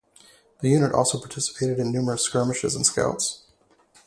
[0.61, 3.43] The unit also participated in numerous skirmishes and scouts.